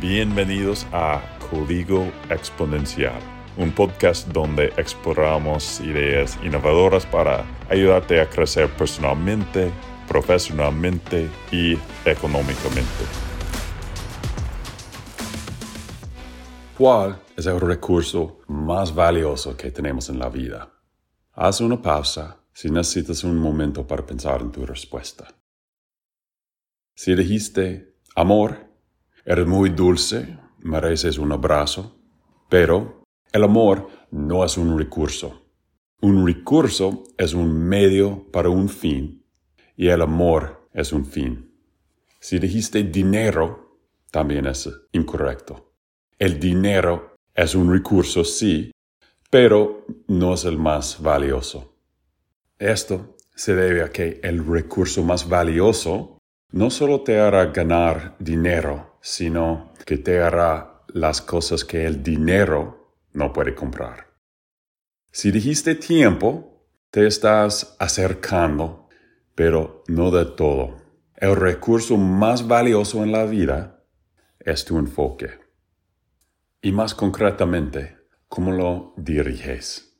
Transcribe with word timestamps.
Bienvenidos 0.00 0.86
a 0.92 1.20
Código 1.50 2.04
Exponencial, 2.30 3.20
un 3.56 3.72
podcast 3.72 4.28
donde 4.28 4.66
exploramos 4.76 5.80
ideas 5.80 6.38
innovadoras 6.44 7.04
para 7.04 7.44
ayudarte 7.68 8.20
a 8.20 8.30
crecer 8.30 8.70
personalmente, 8.76 9.72
profesionalmente 10.06 11.28
y 11.50 11.76
económicamente. 12.04 12.86
¿Cuál 16.76 17.20
es 17.36 17.46
el 17.46 17.60
recurso 17.60 18.38
más 18.46 18.94
valioso 18.94 19.56
que 19.56 19.72
tenemos 19.72 20.08
en 20.10 20.20
la 20.20 20.28
vida? 20.28 20.74
Haz 21.32 21.60
una 21.60 21.82
pausa 21.82 22.44
si 22.52 22.70
necesitas 22.70 23.24
un 23.24 23.36
momento 23.36 23.84
para 23.84 24.06
pensar 24.06 24.42
en 24.42 24.52
tu 24.52 24.64
respuesta. 24.64 25.26
Si 26.94 27.16
dijiste 27.16 27.96
amor, 28.14 28.67
Eres 29.30 29.46
muy 29.46 29.68
dulce, 29.68 30.38
mereces 30.60 31.18
un 31.18 31.32
abrazo, 31.32 32.00
pero 32.48 33.02
el 33.30 33.44
amor 33.44 33.90
no 34.10 34.42
es 34.42 34.56
un 34.56 34.78
recurso. 34.78 35.42
Un 36.00 36.26
recurso 36.26 37.04
es 37.18 37.34
un 37.34 37.68
medio 37.68 38.26
para 38.32 38.48
un 38.48 38.70
fin 38.70 39.22
y 39.76 39.88
el 39.88 40.00
amor 40.00 40.70
es 40.72 40.94
un 40.94 41.04
fin. 41.04 41.52
Si 42.18 42.38
dijiste 42.38 42.82
dinero, 42.84 43.82
también 44.10 44.46
es 44.46 44.66
incorrecto. 44.92 45.74
El 46.18 46.40
dinero 46.40 47.16
es 47.34 47.54
un 47.54 47.70
recurso, 47.70 48.24
sí, 48.24 48.72
pero 49.30 49.84
no 50.06 50.32
es 50.32 50.46
el 50.46 50.56
más 50.56 51.02
valioso. 51.02 51.76
Esto 52.58 53.14
se 53.34 53.54
debe 53.54 53.82
a 53.82 53.90
que 53.90 54.20
el 54.22 54.46
recurso 54.46 55.04
más 55.04 55.28
valioso 55.28 56.16
no 56.50 56.70
solo 56.70 57.02
te 57.02 57.20
hará 57.20 57.44
ganar 57.44 58.16
dinero, 58.18 58.87
sino 59.00 59.72
que 59.84 59.98
te 59.98 60.20
hará 60.20 60.82
las 60.88 61.20
cosas 61.20 61.64
que 61.64 61.86
el 61.86 62.02
dinero 62.02 62.94
no 63.12 63.32
puede 63.32 63.54
comprar. 63.54 64.08
Si 65.10 65.30
dijiste 65.30 65.74
tiempo, 65.74 66.66
te 66.90 67.06
estás 67.06 67.76
acercando, 67.78 68.88
pero 69.34 69.82
no 69.88 70.10
de 70.10 70.24
todo. 70.26 70.76
El 71.16 71.36
recurso 71.36 71.96
más 71.96 72.46
valioso 72.46 73.02
en 73.02 73.12
la 73.12 73.24
vida 73.24 73.84
es 74.38 74.64
tu 74.64 74.78
enfoque. 74.78 75.30
Y 76.60 76.72
más 76.72 76.94
concretamente, 76.94 77.96
cómo 78.28 78.52
lo 78.52 78.94
diriges. 78.96 79.96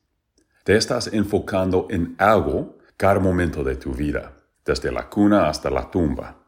Te 0.64 0.76
estás 0.76 1.12
enfocando 1.12 1.86
en 1.90 2.14
algo 2.18 2.78
cada 2.96 3.20
momento 3.20 3.64
de 3.64 3.76
tu 3.76 3.92
vida, 3.92 4.36
desde 4.64 4.92
la 4.92 5.08
cuna 5.08 5.48
hasta 5.48 5.70
la 5.70 5.90
tumba. 5.90 6.44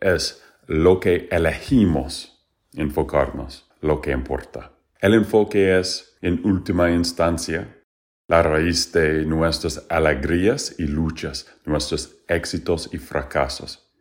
Es 0.00 0.43
lo 0.66 1.00
que 1.00 1.28
elegimos 1.30 2.46
enfocarnos, 2.74 3.70
lo 3.80 4.00
que 4.00 4.12
importa. 4.12 4.72
El 5.00 5.14
enfoque 5.14 5.78
es, 5.78 6.16
en 6.22 6.44
última 6.46 6.90
instancia, 6.90 7.82
la 8.26 8.42
raíz 8.42 8.90
de 8.92 9.26
nuestras 9.26 9.84
alegrías 9.90 10.74
y 10.78 10.86
luchas, 10.86 11.46
nuestros 11.66 12.16
éxitos 12.28 12.88
y 12.92 12.98
fracasos. 12.98 13.92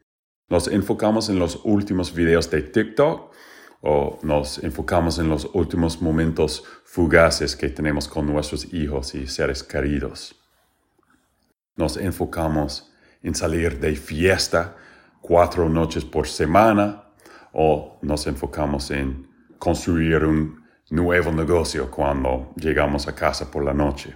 Nos 0.49 0.67
enfocamos 0.67 1.29
en 1.29 1.39
los 1.39 1.59
últimos 1.65 2.13
videos 2.13 2.49
de 2.49 2.61
TikTok 2.61 3.33
o 3.81 4.19
nos 4.23 4.63
enfocamos 4.63 5.19
en 5.19 5.27
los 5.27 5.49
últimos 5.53 6.01
momentos 6.01 6.63
fugaces 6.85 7.55
que 7.55 7.69
tenemos 7.69 8.07
con 8.07 8.25
nuestros 8.25 8.73
hijos 8.73 9.13
y 9.13 9.27
seres 9.27 9.61
queridos. 9.61 10.35
Nos 11.75 11.97
enfocamos 11.97 12.93
en 13.21 13.35
salir 13.35 13.79
de 13.79 13.95
fiesta 13.95 14.77
cuatro 15.23 15.69
noches 15.69 16.03
por 16.03 16.27
semana 16.27 17.05
o 17.53 17.97
nos 18.01 18.27
enfocamos 18.27 18.91
en 18.91 19.29
construir 19.57 20.25
un 20.25 20.61
nuevo 20.89 21.31
negocio 21.31 21.89
cuando 21.89 22.53
llegamos 22.57 23.07
a 23.07 23.15
casa 23.15 23.49
por 23.49 23.63
la 23.63 23.73
noche. 23.73 24.15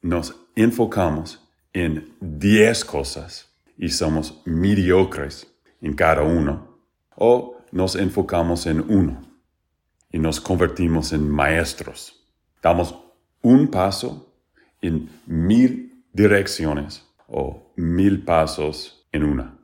Nos 0.00 0.34
enfocamos 0.56 1.46
en 1.74 2.16
diez 2.20 2.82
cosas 2.84 3.54
y 3.76 3.90
somos 3.90 4.40
mediocres 4.46 5.46
en 5.82 5.94
cada 5.94 6.22
uno 6.22 6.78
o 7.14 7.58
nos 7.72 7.94
enfocamos 7.96 8.66
en 8.66 8.80
uno 8.80 9.20
y 10.10 10.18
nos 10.18 10.40
convertimos 10.40 11.12
en 11.12 11.28
maestros. 11.28 12.26
Damos 12.62 12.98
un 13.42 13.68
paso 13.68 14.34
en 14.80 15.10
mil 15.26 16.06
direcciones 16.12 17.06
o 17.28 17.70
mil 17.76 18.24
pasos 18.24 19.01
en 19.12 19.24
una. 19.24 19.58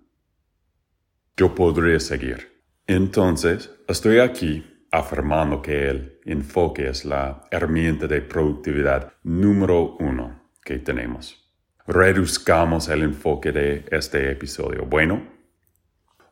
Yo 1.36 1.54
podría 1.54 1.98
seguir. 1.98 2.62
Entonces, 2.86 3.70
estoy 3.88 4.20
aquí 4.20 4.64
afirmando 4.90 5.60
que 5.60 5.88
el 5.88 6.20
enfoque 6.24 6.88
es 6.88 7.04
la 7.04 7.44
herramienta 7.50 8.06
de 8.06 8.22
productividad 8.22 9.12
número 9.22 9.96
uno 9.98 10.52
que 10.64 10.78
tenemos. 10.78 11.44
Reduzcamos 11.86 12.88
el 12.88 13.02
enfoque 13.02 13.52
de 13.52 13.84
este 13.90 14.30
episodio. 14.30 14.84
Bueno, 14.84 15.22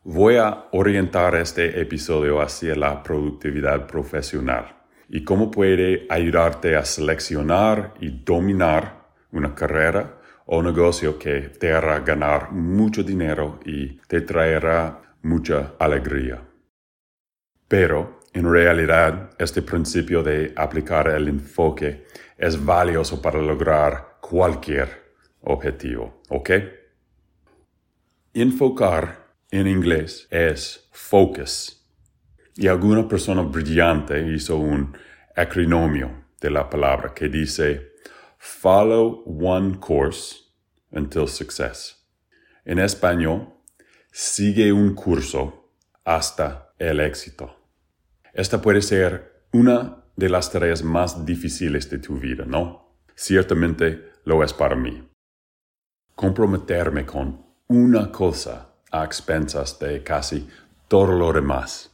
voy 0.03 0.37
a 0.37 0.65
orientar 0.71 1.35
este 1.35 1.79
episodio 1.81 2.41
hacia 2.41 2.75
la 2.75 3.01
productividad 3.01 3.87
profesional 3.87 4.75
y 5.09 5.23
cómo 5.23 5.49
puede 5.49 6.05
ayudarte 6.09 6.75
a 6.75 6.85
seleccionar 6.85 7.93
y 7.99 8.09
dominar 8.23 9.07
una 9.31 9.55
carrera 9.55 10.16
o 10.47 10.61
negocio 10.61 11.19
que 11.19 11.49
te 11.59 11.71
hará 11.71 11.99
ganar 11.99 12.51
mucho 12.51 13.03
dinero 13.03 13.59
y 13.65 13.97
te 14.07 14.21
traerá 14.21 15.01
mucha 15.21 15.73
alegría. 15.77 16.41
Pero, 17.67 18.21
en 18.33 18.49
realidad, 18.49 19.31
este 19.37 19.61
principio 19.61 20.23
de 20.23 20.53
aplicar 20.55 21.09
el 21.09 21.27
enfoque 21.27 22.05
es 22.37 22.63
valioso 22.63 23.21
para 23.21 23.41
lograr 23.41 24.17
cualquier 24.21 25.13
objetivo, 25.41 26.21
¿ok? 26.29 26.49
Enfocar 28.33 29.27
en 29.51 29.67
inglés 29.67 30.27
es 30.29 30.87
focus. 30.91 31.85
Y 32.55 32.67
alguna 32.67 33.07
persona 33.07 33.41
brillante 33.41 34.33
hizo 34.33 34.57
un 34.57 34.95
acrinomio 35.35 36.25
de 36.39 36.51
la 36.51 36.69
palabra 36.69 37.13
que 37.13 37.27
dice 37.27 37.96
Follow 38.37 39.23
one 39.25 39.75
course 39.79 40.43
until 40.91 41.27
success. 41.27 41.95
En 42.65 42.79
español, 42.79 43.53
sigue 44.11 44.71
un 44.71 44.93
curso 44.93 45.71
hasta 46.03 46.73
el 46.79 46.99
éxito. 46.99 47.55
Esta 48.33 48.61
puede 48.61 48.81
ser 48.81 49.45
una 49.51 50.03
de 50.15 50.29
las 50.29 50.51
tareas 50.51 50.83
más 50.83 51.25
difíciles 51.25 51.89
de 51.89 51.99
tu 51.99 52.19
vida, 52.19 52.45
¿no? 52.45 52.97
Ciertamente 53.15 54.11
lo 54.25 54.43
es 54.43 54.53
para 54.53 54.75
mí. 54.75 55.07
Comprometerme 56.15 57.05
con 57.05 57.45
una 57.67 58.11
cosa 58.11 58.75
a 58.91 59.03
expensas 59.03 59.77
de 59.79 60.03
casi 60.03 60.47
todo 60.87 61.11
lo 61.11 61.31
demás. 61.33 61.91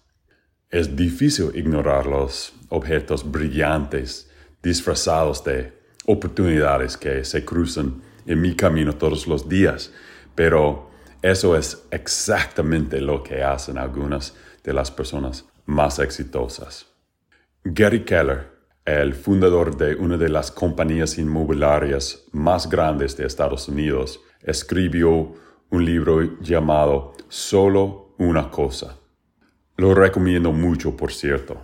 Es 0.70 0.96
difícil 0.96 1.52
ignorar 1.56 2.06
los 2.06 2.54
objetos 2.70 3.30
brillantes 3.30 4.30
disfrazados 4.62 5.44
de 5.44 5.83
oportunidades 6.06 6.98
que 6.98 7.24
se 7.24 7.46
cruzan 7.46 8.02
en 8.26 8.42
mi 8.42 8.56
camino 8.56 8.96
todos 8.96 9.28
los 9.28 9.48
días, 9.48 9.92
pero 10.36 10.90
eso 11.22 11.56
es 11.56 11.86
exactamente 11.92 13.00
lo 13.00 13.24
que 13.24 13.44
hacen 13.44 13.78
algunas 13.78 14.36
de 14.64 14.74
las 14.74 14.92
personas 14.92 15.46
más 15.66 16.00
exitosas. 16.00 16.88
Gary 17.64 18.04
Keller, 18.04 18.52
el 18.86 19.14
fundador 19.14 19.78
de 19.78 19.96
una 19.96 20.18
de 20.18 20.28
las 20.28 20.52
compañías 20.52 21.18
inmobiliarias 21.18 22.26
más 22.34 22.70
grandes 22.70 23.16
de 23.16 23.26
Estados 23.26 23.70
Unidos, 23.70 24.20
escribió 24.42 25.34
un 25.70 25.86
libro 25.86 26.40
llamado 26.42 27.14
Solo 27.30 28.16
una 28.18 28.52
cosa. 28.52 28.98
Lo 29.78 29.96
recomiendo 29.96 30.52
mucho, 30.52 30.96
por 30.96 31.14
cierto. 31.14 31.58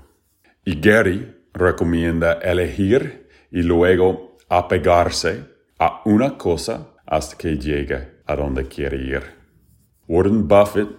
Y 0.65 0.80
Gary 0.80 1.35
recomienda 1.53 2.33
elegir 2.33 3.27
y 3.51 3.62
luego 3.62 4.28
apegarse 4.49 5.45
a 5.77 6.01
una 6.05 6.37
cosa 6.37 6.95
hasta 7.05 7.37
que 7.37 7.57
llegue 7.57 8.19
a 8.25 8.35
donde 8.35 8.67
quiere 8.67 8.97
ir. 8.97 9.23
Warren 10.07 10.47
Buffett, 10.47 10.89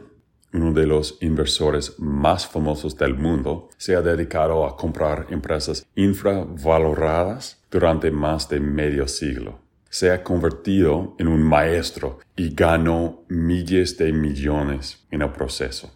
uno 0.53 0.73
de 0.73 0.87
los 0.87 1.19
inversores 1.21 1.99
más 1.99 2.47
famosos 2.47 2.97
del 2.97 3.15
mundo, 3.15 3.69
se 3.77 3.97
ha 3.97 4.03
dedicado 4.03 4.65
a 4.65 4.77
comprar 4.77 5.27
empresas 5.31 5.85
infravaloradas 5.97 7.61
durante 7.71 8.11
más 8.11 8.49
de 8.49 8.61
medio 8.61 9.07
siglo. 9.09 9.59
Se 9.89 10.13
ha 10.13 10.23
convertido 10.23 11.17
en 11.19 11.27
un 11.27 11.43
maestro 11.43 12.21
y 12.37 12.55
ganó 12.55 13.25
miles 13.29 13.99
de 13.99 14.13
millones 14.13 15.05
en 15.11 15.23
el 15.23 15.31
proceso. 15.31 15.93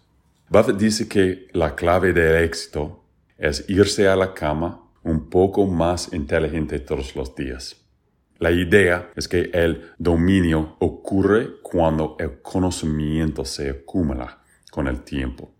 Buffett 0.48 0.76
dice 0.76 1.08
que 1.08 1.48
la 1.52 1.74
clave 1.74 2.12
del 2.12 2.42
éxito 2.42 3.04
es 3.38 3.64
irse 3.68 4.08
a 4.08 4.16
la 4.16 4.34
cama 4.34 4.83
un 5.04 5.28
poco 5.30 5.66
más 5.66 6.12
inteligente 6.12 6.80
todos 6.80 7.14
los 7.14 7.34
días. 7.34 7.76
La 8.38 8.50
idea 8.50 9.10
es 9.14 9.28
que 9.28 9.50
el 9.52 9.92
dominio 9.98 10.76
ocurre 10.80 11.60
cuando 11.62 12.16
el 12.18 12.42
conocimiento 12.42 13.44
se 13.44 13.70
acumula 13.70 14.42
con 14.70 14.88
el 14.88 15.02
tiempo. 15.02 15.50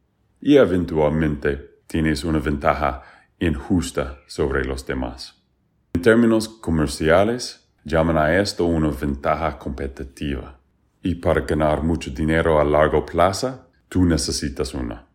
y 0.46 0.58
eventualmente 0.58 1.80
tienes 1.86 2.22
una 2.22 2.38
ventaja 2.38 3.02
injusta 3.38 4.18
sobre 4.26 4.62
los 4.62 4.84
demás. 4.84 5.42
En 5.94 6.02
términos 6.02 6.48
comerciales, 6.48 7.64
llaman 7.84 8.18
a 8.18 8.38
esto 8.38 8.66
una 8.66 8.90
ventaja 8.90 9.58
competitiva. 9.58 10.58
Y 11.02 11.14
para 11.14 11.42
ganar 11.42 11.82
mucho 11.82 12.10
dinero 12.10 12.60
a 12.60 12.64
largo 12.64 13.06
plazo, 13.06 13.70
tú 13.88 14.04
necesitas 14.04 14.74
una. 14.74 15.06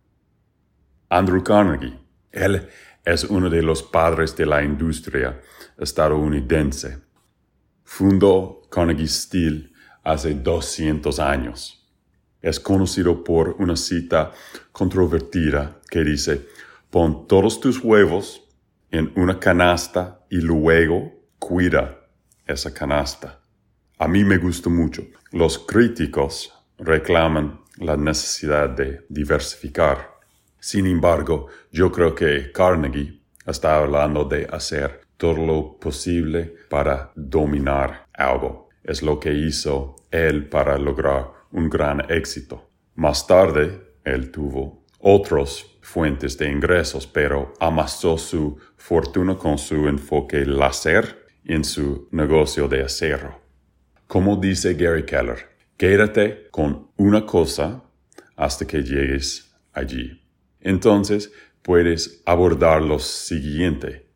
Andrew 1.10 1.44
Carnegie, 1.44 2.00
él 2.32 2.68
es 3.14 3.24
uno 3.24 3.50
de 3.50 3.64
los 3.64 3.82
padres 3.82 4.36
de 4.36 4.46
la 4.46 4.64
industria 4.64 5.42
estadounidense. 5.78 7.00
Fundó 7.84 8.62
Carnegie 8.70 9.08
Steel 9.08 9.74
hace 10.04 10.36
200 10.36 11.20
años. 11.20 11.90
Es 12.42 12.60
conocido 12.60 13.24
por 13.24 13.56
una 13.60 13.76
cita 13.76 14.32
controvertida 14.72 15.80
que 15.90 16.04
dice, 16.04 16.48
pon 16.92 17.28
todos 17.28 17.60
tus 17.60 17.84
huevos 17.84 18.48
en 18.92 19.12
una 19.16 19.40
canasta 19.40 20.26
y 20.30 20.38
luego 20.38 21.12
cuida 21.40 22.00
esa 22.46 22.74
canasta. 22.74 23.40
A 23.98 24.08
mí 24.08 24.24
me 24.24 24.38
gusta 24.38 24.70
mucho. 24.70 25.04
Los 25.32 25.58
críticos 25.58 26.54
reclaman 26.78 27.62
la 27.78 27.98
necesidad 27.98 28.70
de 28.70 29.06
diversificar. 29.10 30.19
Sin 30.60 30.86
embargo, 30.86 31.48
yo 31.72 31.92
creo 31.92 32.14
que 32.14 32.52
Carnegie 32.52 33.22
está 33.46 33.78
hablando 33.78 34.26
de 34.26 34.48
hacer 34.52 35.02
todo 35.18 35.46
lo 35.46 35.78
posible 35.78 36.56
para 36.70 37.12
dominar 37.16 38.06
algo. 38.14 38.70
Es 38.84 39.02
lo 39.02 39.20
que 39.20 39.34
hizo 39.34 39.96
él 40.12 40.48
para 40.48 40.78
lograr 40.78 41.32
un 41.52 41.70
gran 41.70 42.10
éxito. 42.10 42.70
Más 42.96 43.28
tarde, 43.28 43.96
él 44.04 44.32
tuvo 44.32 44.86
otras 45.00 45.66
fuentes 45.82 46.38
de 46.38 46.52
ingresos, 46.52 47.08
pero 47.08 47.54
amasó 47.60 48.18
su 48.18 48.58
fortuna 48.78 49.38
con 49.38 49.58
su 49.58 49.88
enfoque 49.88 50.46
láser 50.46 51.26
en 51.46 51.64
su 51.64 52.08
negocio 52.12 52.68
de 52.68 52.84
acero. 52.84 53.42
Como 54.08 54.36
dice 54.36 54.74
Gary 54.74 55.06
Keller, 55.06 55.50
quédate 55.78 56.48
con 56.52 56.90
una 56.98 57.26
cosa 57.26 57.84
hasta 58.36 58.66
que 58.66 58.82
llegues 58.82 59.54
allí. 59.74 60.19
Entonces 60.60 61.32
puedes 61.62 62.22
abordar 62.26 62.82
lo 62.82 63.00
siguiente. 63.00 64.10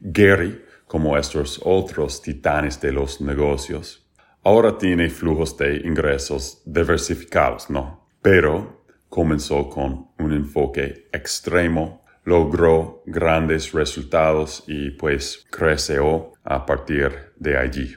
Gary, 0.00 0.64
como 0.86 1.16
estos 1.16 1.60
otros 1.64 2.22
titanes 2.22 2.80
de 2.80 2.92
los 2.92 3.20
negocios, 3.20 4.10
ahora 4.42 4.78
tiene 4.78 5.10
flujos 5.10 5.56
de 5.56 5.76
ingresos 5.84 6.62
diversificados, 6.64 7.70
¿no? 7.70 8.08
Pero 8.22 8.84
comenzó 9.08 9.68
con 9.68 10.08
un 10.18 10.32
enfoque 10.32 11.08
extremo, 11.12 12.04
logró 12.24 13.02
grandes 13.06 13.72
resultados 13.72 14.64
y 14.66 14.90
pues 14.90 15.44
creció 15.50 16.32
a 16.44 16.64
partir 16.64 17.32
de 17.36 17.56
allí. 17.56 17.96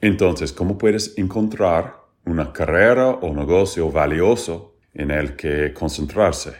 Entonces, 0.00 0.52
¿cómo 0.52 0.76
puedes 0.76 1.16
encontrar 1.16 1.96
una 2.24 2.52
carrera 2.52 3.10
o 3.10 3.32
negocio 3.34 3.90
valioso 3.90 4.71
en 4.94 5.10
el 5.10 5.36
que 5.36 5.72
concentrarse? 5.72 6.54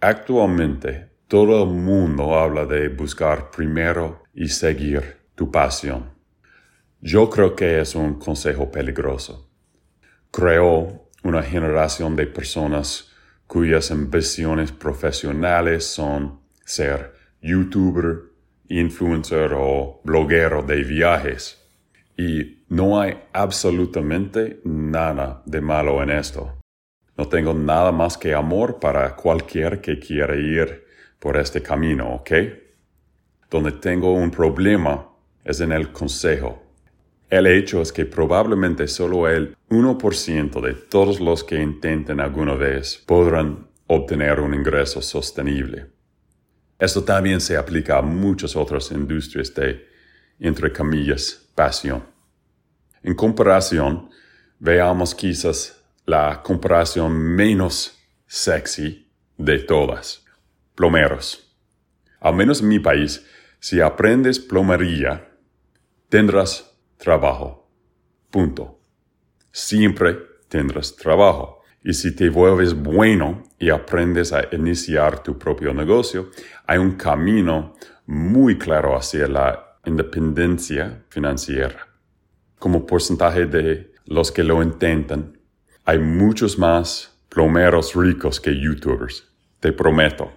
Actualmente, 0.00 1.08
todo 1.28 1.64
el 1.64 1.70
mundo 1.70 2.38
habla 2.38 2.66
de 2.66 2.88
buscar 2.88 3.50
primero 3.50 4.22
y 4.32 4.48
seguir 4.48 5.16
tu 5.34 5.50
pasión. 5.50 6.10
Yo 7.00 7.28
creo 7.28 7.56
que 7.56 7.80
es 7.80 7.94
un 7.94 8.18
consejo 8.18 8.70
peligroso. 8.70 9.50
Creó 10.30 11.08
una 11.22 11.42
generación 11.42 12.14
de 12.14 12.26
personas 12.26 13.12
cuyas 13.46 13.90
ambiciones 13.90 14.72
profesionales 14.72 15.84
son 15.86 16.40
ser 16.64 17.14
youtuber, 17.40 18.22
influencer 18.68 19.52
o 19.54 20.00
bloguero 20.04 20.62
de 20.62 20.82
viajes. 20.82 21.62
Y 22.16 22.64
no 22.68 23.00
hay 23.00 23.18
absolutamente 23.32 24.60
nada 24.64 25.42
de 25.46 25.60
malo 25.60 26.02
en 26.02 26.10
esto. 26.10 26.55
No 27.16 27.28
tengo 27.28 27.54
nada 27.54 27.92
más 27.92 28.18
que 28.18 28.34
amor 28.34 28.78
para 28.78 29.16
cualquier 29.16 29.80
que 29.80 29.98
quiera 29.98 30.36
ir 30.36 30.84
por 31.18 31.36
este 31.36 31.62
camino, 31.62 32.14
¿ok? 32.14 32.30
Donde 33.50 33.72
tengo 33.72 34.12
un 34.12 34.30
problema 34.30 35.08
es 35.44 35.60
en 35.60 35.72
el 35.72 35.92
consejo 35.92 36.66
el 37.28 37.48
hecho 37.48 37.82
es 37.82 37.92
que 37.92 38.06
probablemente 38.06 38.86
solo 38.86 39.28
el 39.28 39.56
1% 39.68 40.60
de 40.60 40.74
todos 40.74 41.18
los 41.18 41.42
que 41.42 41.60
intenten 41.60 42.20
alguna 42.20 42.54
vez 42.54 43.02
podrán 43.04 43.66
obtener 43.88 44.38
un 44.38 44.54
ingreso 44.54 45.02
sostenible. 45.02 45.86
Esto 46.78 47.02
también 47.02 47.40
se 47.40 47.56
aplica 47.56 47.98
a 47.98 48.02
muchas 48.02 48.54
otras 48.54 48.92
industrias 48.92 49.52
de, 49.54 49.88
entre 50.38 50.72
comillas, 50.72 51.48
pasión. 51.54 52.04
En 53.02 53.14
comparación, 53.14 54.08
veamos 54.60 55.12
quizás 55.12 55.82
la 56.06 56.40
comparación 56.42 57.12
menos 57.12 57.98
sexy 58.26 59.10
de 59.36 59.58
todas. 59.58 60.24
Plomeros. 60.76 61.52
Al 62.20 62.34
menos 62.36 62.60
en 62.60 62.68
mi 62.68 62.78
país, 62.78 63.26
si 63.58 63.80
aprendes 63.80 64.38
plomería, 64.38 65.32
tendrás 66.08 66.78
trabajo. 66.96 67.68
Punto. 68.30 68.78
Siempre 69.50 70.16
tendrás 70.48 70.94
trabajo. 70.94 71.62
Y 71.82 71.92
si 71.92 72.14
te 72.14 72.28
vuelves 72.28 72.74
bueno 72.74 73.42
y 73.58 73.70
aprendes 73.70 74.32
a 74.32 74.44
iniciar 74.52 75.22
tu 75.22 75.36
propio 75.36 75.74
negocio, 75.74 76.30
hay 76.66 76.78
un 76.78 76.96
camino 76.96 77.74
muy 78.06 78.58
claro 78.58 78.96
hacia 78.96 79.26
la 79.26 79.78
independencia 79.84 81.04
financiera. 81.08 81.88
Como 82.58 82.86
porcentaje 82.86 83.46
de 83.46 83.92
los 84.04 84.30
que 84.30 84.44
lo 84.44 84.62
intentan, 84.62 85.35
hay 85.88 86.00
muchos 86.00 86.58
más 86.58 87.16
plomeros 87.28 87.94
ricos 87.94 88.40
que 88.40 88.60
youtubers. 88.60 89.24
Te 89.60 89.72
prometo. 89.72 90.32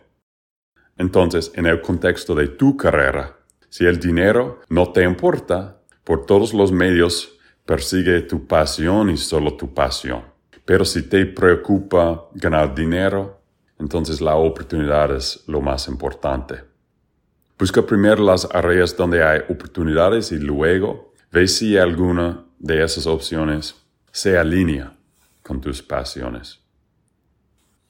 Entonces, 0.95 1.51
en 1.55 1.65
el 1.65 1.81
contexto 1.81 2.35
de 2.35 2.49
tu 2.49 2.77
carrera, 2.77 3.35
si 3.67 3.87
el 3.87 3.99
dinero 3.99 4.61
no 4.69 4.91
te 4.91 5.03
importa, 5.03 5.81
por 6.03 6.27
todos 6.27 6.53
los 6.53 6.71
medios 6.71 7.35
persigue 7.65 8.21
tu 8.21 8.45
pasión 8.45 9.09
y 9.09 9.17
solo 9.17 9.57
tu 9.57 9.73
pasión. 9.73 10.21
Pero 10.65 10.85
si 10.85 11.09
te 11.09 11.25
preocupa 11.25 12.29
ganar 12.35 12.75
dinero, 12.75 13.41
entonces 13.79 14.21
la 14.21 14.35
oportunidad 14.35 15.15
es 15.15 15.43
lo 15.47 15.61
más 15.61 15.87
importante. 15.87 16.63
Busca 17.57 17.81
primero 17.81 18.23
las 18.23 18.47
áreas 18.53 18.95
donde 18.95 19.23
hay 19.23 19.39
oportunidades 19.49 20.31
y 20.31 20.37
luego 20.37 21.11
ve 21.31 21.47
si 21.47 21.75
alguna 21.75 22.45
de 22.59 22.83
esas 22.83 23.07
opciones 23.07 23.75
se 24.11 24.37
alinea 24.37 24.98
con 25.49 25.59
tus 25.59 25.81
pasiones. 25.81 26.59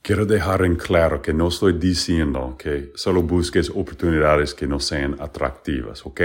Quiero 0.02 0.26
dejar 0.26 0.64
en 0.64 0.78
claro 0.78 1.22
que 1.22 1.34
no 1.34 1.50
estoy 1.50 1.74
diciendo 1.74 2.56
que 2.58 2.94
solo 2.96 3.22
busques 3.22 3.70
oportunidades 3.70 4.54
que 4.54 4.66
no 4.66 4.80
sean 4.80 5.18
atractivas, 5.20 6.06
¿ok? 6.06 6.22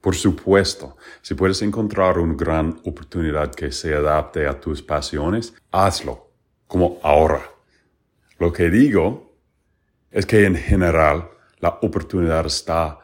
Por 0.00 0.14
supuesto, 0.14 0.96
si 1.20 1.34
puedes 1.34 1.60
encontrar 1.60 2.18
una 2.18 2.32
gran 2.32 2.80
oportunidad 2.86 3.54
que 3.54 3.70
se 3.70 3.94
adapte 3.94 4.46
a 4.46 4.58
tus 4.58 4.80
pasiones, 4.80 5.52
hazlo, 5.70 6.30
como 6.66 6.98
ahora. 7.02 7.42
Lo 8.38 8.50
que 8.50 8.70
digo 8.70 9.36
es 10.10 10.24
que 10.24 10.46
en 10.46 10.56
general 10.56 11.28
la 11.60 11.80
oportunidad 11.82 12.46
está 12.46 12.98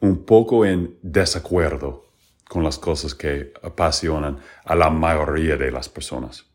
un 0.00 0.24
poco 0.24 0.64
en 0.64 0.96
desacuerdo 1.02 2.06
con 2.48 2.64
las 2.64 2.78
cosas 2.78 3.14
que 3.14 3.52
apasionan 3.62 4.38
a 4.64 4.74
la 4.74 4.88
mayoría 4.88 5.58
de 5.58 5.70
las 5.70 5.90
personas. 5.90 6.53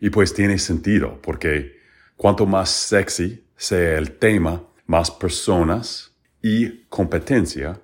Y 0.00 0.10
pues 0.10 0.34
tiene 0.34 0.58
sentido, 0.58 1.20
porque 1.22 1.78
cuanto 2.16 2.46
más 2.46 2.70
sexy 2.70 3.44
sea 3.56 3.96
el 3.96 4.18
tema, 4.18 4.62
más 4.86 5.10
personas 5.10 6.12
y 6.42 6.84
competencia 6.84 7.80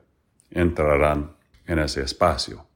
entrarán 0.50 1.34
en 1.66 1.78
ese 1.78 2.02
espacio. 2.02 2.66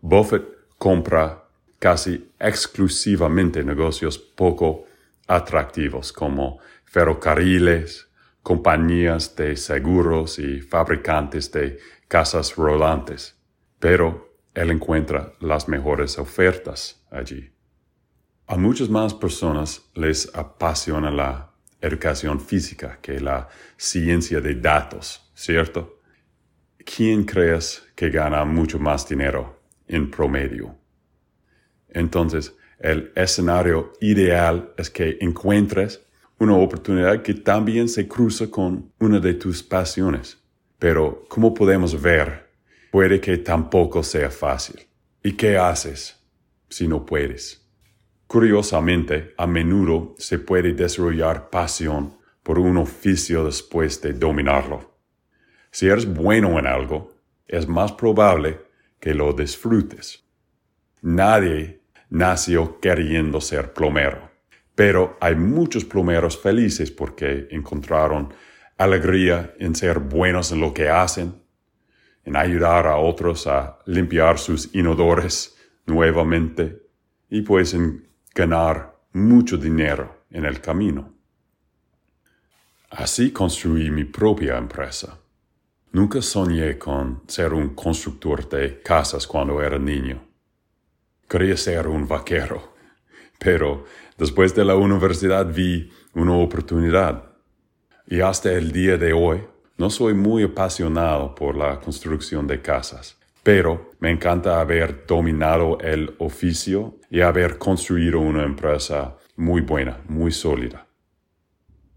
Buffett 0.00 0.44
compra 0.78 1.44
casi 1.78 2.30
exclusivamente 2.38 3.64
negocios 3.64 4.18
poco 4.18 4.84
atractivos 5.26 6.12
como 6.12 6.58
ferrocarriles, 6.84 8.08
compañías 8.42 9.34
de 9.36 9.56
seguros 9.56 10.38
y 10.38 10.60
fabricantes 10.60 11.50
de 11.52 11.78
casas 12.08 12.56
rolantes, 12.56 13.36
pero 13.78 14.36
él 14.54 14.70
encuentra 14.70 15.32
las 15.40 15.68
mejores 15.68 16.18
ofertas 16.18 17.02
allí. 17.10 17.51
A 18.46 18.56
muchas 18.56 18.88
más 18.88 19.14
personas 19.14 19.82
les 19.94 20.34
apasiona 20.34 21.10
la 21.10 21.50
educación 21.80 22.40
física 22.40 22.98
que 23.00 23.20
la 23.20 23.48
ciencia 23.76 24.40
de 24.40 24.54
datos, 24.54 25.30
¿cierto? 25.34 26.02
¿quién 26.84 27.24
crees 27.24 27.82
que 27.94 28.10
gana 28.10 28.44
mucho 28.44 28.78
más 28.78 29.08
dinero 29.08 29.60
en 29.86 30.10
promedio? 30.10 30.76
Entonces, 31.88 32.56
El 32.84 33.12
escenario 33.14 33.92
ideal 34.00 34.72
es 34.76 34.90
que 34.90 35.16
encuentres 35.20 36.04
una 36.40 36.56
oportunidad 36.56 37.22
que 37.22 37.34
también 37.34 37.88
se 37.88 38.08
cruza 38.08 38.50
con 38.50 38.90
una 38.98 39.20
de 39.20 39.34
tus 39.34 39.62
pasiones. 39.62 40.36
Pero, 40.80 41.24
como 41.28 41.54
podemos 41.54 42.02
ver, 42.02 42.50
puede 42.90 43.20
que 43.20 43.38
tampoco 43.38 44.02
sea 44.02 44.30
fácil. 44.30 44.80
¿Y 45.22 45.34
qué 45.34 45.56
haces 45.56 46.16
si 46.68 46.88
no 46.88 47.06
puedes? 47.06 47.61
Curiosamente, 48.32 49.34
a 49.36 49.46
menudo 49.46 50.14
se 50.16 50.38
puede 50.38 50.72
desarrollar 50.72 51.50
pasión 51.50 52.16
por 52.42 52.58
un 52.58 52.78
oficio 52.78 53.44
después 53.44 54.00
de 54.00 54.14
dominarlo. 54.14 54.96
Si 55.70 55.86
eres 55.86 56.06
bueno 56.06 56.58
en 56.58 56.66
algo, 56.66 57.12
es 57.46 57.68
más 57.68 57.92
probable 57.92 58.58
que 58.98 59.12
lo 59.12 59.34
disfrutes. 59.34 60.24
Nadie 61.02 61.82
nació 62.08 62.80
queriendo 62.80 63.38
ser 63.38 63.74
plomero, 63.74 64.30
pero 64.74 65.18
hay 65.20 65.34
muchos 65.34 65.84
plomeros 65.84 66.40
felices 66.40 66.90
porque 66.90 67.48
encontraron 67.50 68.32
alegría 68.78 69.52
en 69.58 69.74
ser 69.74 69.98
buenos 69.98 70.52
en 70.52 70.60
lo 70.62 70.72
que 70.72 70.88
hacen, 70.88 71.34
en 72.24 72.36
ayudar 72.38 72.86
a 72.86 72.96
otros 72.96 73.46
a 73.46 73.78
limpiar 73.84 74.38
sus 74.38 74.74
inodores 74.74 75.54
nuevamente 75.84 76.80
y 77.28 77.42
pues 77.42 77.74
en 77.74 78.10
ganar 78.34 78.96
mucho 79.12 79.56
dinero 79.56 80.24
en 80.30 80.44
el 80.44 80.60
camino. 80.60 81.12
Así 82.90 83.30
construí 83.30 83.90
mi 83.90 84.04
propia 84.04 84.56
empresa. 84.56 85.18
Nunca 85.92 86.22
soñé 86.22 86.78
con 86.78 87.22
ser 87.26 87.52
un 87.52 87.74
constructor 87.74 88.48
de 88.48 88.80
casas 88.80 89.26
cuando 89.26 89.62
era 89.62 89.78
niño. 89.78 90.22
Quería 91.28 91.56
ser 91.56 91.86
un 91.86 92.08
vaquero, 92.08 92.74
pero 93.38 93.84
después 94.16 94.54
de 94.54 94.64
la 94.64 94.76
universidad 94.76 95.46
vi 95.46 95.90
una 96.14 96.34
oportunidad. 96.34 97.32
Y 98.06 98.20
hasta 98.20 98.52
el 98.52 98.72
día 98.72 98.96
de 98.96 99.12
hoy 99.12 99.42
no 99.76 99.90
soy 99.90 100.14
muy 100.14 100.44
apasionado 100.44 101.34
por 101.34 101.56
la 101.56 101.80
construcción 101.80 102.46
de 102.46 102.60
casas, 102.60 103.18
pero 103.42 103.90
me 103.98 104.10
encanta 104.10 104.60
haber 104.60 105.04
dominado 105.06 105.78
el 105.80 106.14
oficio 106.18 106.98
y 107.10 107.20
haber 107.20 107.58
construido 107.58 108.20
una 108.20 108.44
empresa 108.44 109.16
muy 109.36 109.62
buena, 109.62 110.00
muy 110.08 110.30
sólida. 110.30 110.86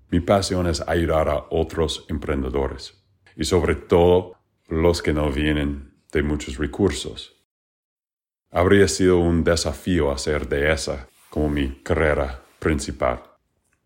Mi 0.10 0.20
pasión 0.20 0.68
es 0.68 0.82
ayudar 0.88 1.30
a 1.30 1.46
otros 1.50 2.06
emprendedores 2.10 3.04
y 3.36 3.44
sobre 3.44 3.76
todo 3.76 4.36
los 4.68 5.02
que 5.02 5.14
no 5.14 5.32
vienen 5.32 5.94
de 6.12 6.24
muchos 6.24 6.58
recursos. 6.58 7.36
Habría 8.52 8.88
sido 8.88 9.20
un 9.20 9.44
desafío 9.44 10.12
hacer 10.12 10.48
de 10.48 10.72
esa 10.72 11.08
como 11.30 11.50
mi 11.50 11.82
carrera 11.84 12.44
principal. 12.60 13.22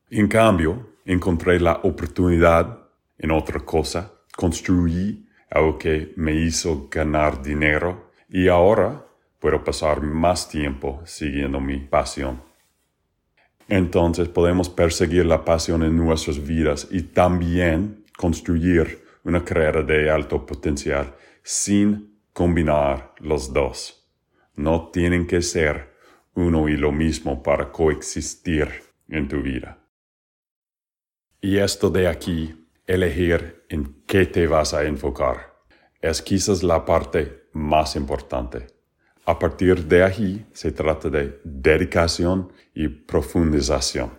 En 0.09 0.27
cambio, 0.27 0.93
encontré 1.05 1.59
la 1.59 1.79
oportunidad 1.83 2.87
en 3.17 3.31
otra 3.31 3.59
cosa, 3.61 4.13
construí 4.35 5.27
algo 5.49 5.77
que 5.77 6.13
me 6.15 6.33
hizo 6.33 6.87
ganar 6.89 7.41
dinero 7.41 8.11
y 8.29 8.47
ahora 8.47 9.05
puedo 9.39 9.63
pasar 9.63 10.01
más 10.01 10.49
tiempo 10.49 11.01
siguiendo 11.05 11.59
mi 11.59 11.77
pasión. 11.77 12.41
Entonces 13.67 14.27
podemos 14.27 14.69
perseguir 14.69 15.25
la 15.25 15.45
pasión 15.45 15.83
en 15.83 15.95
nuestras 15.95 16.45
vidas 16.45 16.87
y 16.91 17.03
también 17.03 18.05
construir 18.17 19.03
una 19.23 19.43
carrera 19.43 19.83
de 19.83 20.09
alto 20.09 20.45
potencial 20.45 21.13
sin 21.43 22.19
combinar 22.33 23.13
los 23.19 23.53
dos 23.53 23.99
no 24.59 24.89
tienen 24.89 25.25
que 25.25 25.41
ser 25.41 25.95
uno 26.33 26.67
y 26.67 26.75
lo 26.75 26.91
mismo 26.91 27.41
para 27.41 27.71
coexistir 27.71 28.67
en 29.07 29.27
tu 29.29 29.41
vida. 29.41 29.79
Y 31.39 31.57
esto 31.57 31.89
de 31.89 32.09
aquí, 32.09 32.58
elegir 32.89 33.65
en 33.69 34.03
qué 34.07 34.25
te 34.25 34.47
vas 34.47 34.73
a 34.73 34.83
enfocar, 34.83 35.53
es 36.01 36.23
quizás 36.23 36.63
la 36.63 36.83
parte 36.85 37.43
más 37.53 37.95
importante. 37.95 38.65
A 39.25 39.37
partir 39.37 39.85
de 39.85 40.03
aquí 40.03 40.43
se 40.53 40.71
trata 40.71 41.07
de 41.07 41.39
dedicación 41.43 42.51
y 42.73 42.87
profundización. 42.87 44.09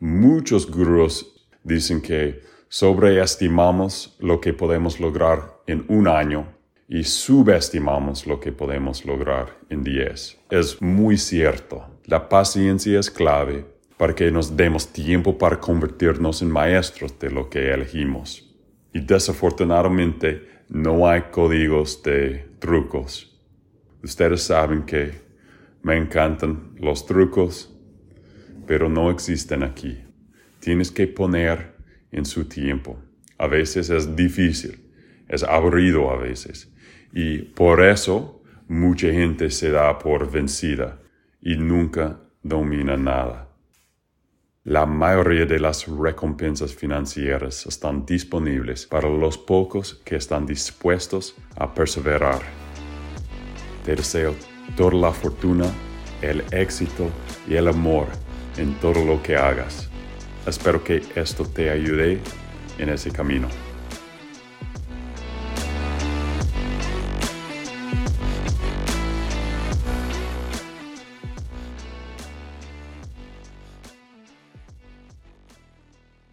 Muchos 0.00 0.68
gurús 0.68 1.46
dicen 1.62 2.02
que 2.02 2.42
sobreestimamos 2.68 4.16
lo 4.18 4.40
que 4.40 4.52
podemos 4.52 4.98
lograr 4.98 5.60
en 5.68 5.84
un 5.86 6.08
año 6.08 6.48
y 6.88 7.04
subestimamos 7.04 8.26
lo 8.26 8.40
que 8.40 8.50
podemos 8.50 9.04
lograr 9.04 9.56
en 9.70 9.84
10. 9.84 10.38
Es 10.50 10.82
muy 10.82 11.16
cierto. 11.16 11.86
La 12.06 12.28
paciencia 12.28 12.98
es 12.98 13.08
clave 13.08 13.73
para 13.96 14.14
que 14.14 14.30
nos 14.30 14.56
demos 14.56 14.92
tiempo 14.92 15.38
para 15.38 15.60
convertirnos 15.60 16.42
en 16.42 16.50
maestros 16.50 17.18
de 17.18 17.30
lo 17.30 17.48
que 17.48 17.72
elegimos. 17.72 18.54
Y 18.92 19.00
desafortunadamente 19.00 20.48
no 20.68 21.08
hay 21.08 21.22
códigos 21.30 22.02
de 22.02 22.48
trucos. 22.58 23.30
Ustedes 24.02 24.42
saben 24.42 24.82
que 24.82 25.12
me 25.82 25.96
encantan 25.96 26.74
los 26.78 27.06
trucos, 27.06 27.72
pero 28.66 28.88
no 28.88 29.10
existen 29.10 29.62
aquí. 29.62 29.98
Tienes 30.60 30.90
que 30.90 31.06
poner 31.06 31.74
en 32.10 32.24
su 32.24 32.46
tiempo. 32.46 32.98
A 33.38 33.46
veces 33.46 33.90
es 33.90 34.14
difícil, 34.16 34.90
es 35.28 35.42
aburrido 35.42 36.10
a 36.10 36.16
veces, 36.16 36.72
y 37.12 37.38
por 37.38 37.82
eso 37.82 38.42
mucha 38.68 39.10
gente 39.10 39.50
se 39.50 39.70
da 39.70 39.98
por 39.98 40.30
vencida 40.30 41.00
y 41.42 41.56
nunca 41.56 42.20
domina 42.42 42.96
nada. 42.96 43.43
La 44.66 44.86
mayoría 44.86 45.44
de 45.44 45.60
las 45.60 45.86
recompensas 45.86 46.74
financieras 46.74 47.66
están 47.66 48.06
disponibles 48.06 48.86
para 48.86 49.10
los 49.10 49.36
pocos 49.36 50.00
que 50.06 50.16
están 50.16 50.46
dispuestos 50.46 51.36
a 51.56 51.74
perseverar. 51.74 52.40
Te 53.84 53.94
deseo 53.94 54.34
toda 54.74 54.94
la 54.94 55.12
fortuna, 55.12 55.66
el 56.22 56.42
éxito 56.50 57.10
y 57.46 57.56
el 57.56 57.68
amor 57.68 58.06
en 58.56 58.72
todo 58.80 59.04
lo 59.04 59.22
que 59.22 59.36
hagas. 59.36 59.90
Espero 60.46 60.82
que 60.82 61.02
esto 61.14 61.44
te 61.44 61.68
ayude 61.68 62.18
en 62.78 62.88
ese 62.88 63.10
camino. 63.10 63.48